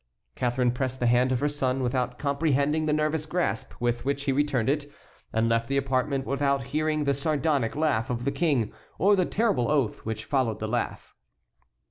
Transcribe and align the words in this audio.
Catharine 0.33 0.71
pressed 0.71 0.99
the 0.99 1.05
hand 1.05 1.31
of 1.31 1.41
her 1.41 1.47
son 1.47 1.83
without 1.83 2.17
comprehending 2.17 2.87
the 2.87 2.91
nervous 2.91 3.27
grasp 3.27 3.73
with 3.79 4.03
which 4.03 4.23
he 4.23 4.31
returned 4.31 4.67
it, 4.67 4.91
and 5.31 5.47
left 5.47 5.67
the 5.67 5.77
apartment 5.77 6.25
without 6.25 6.63
hearing 6.73 7.03
the 7.03 7.13
sardonic 7.13 7.75
laugh 7.75 8.09
of 8.09 8.25
the 8.25 8.31
King, 8.31 8.73
or 8.97 9.15
the 9.15 9.25
terrible 9.27 9.69
oath 9.69 9.99
which 10.03 10.25
followed 10.25 10.57
the 10.57 10.67
laugh. 10.67 11.13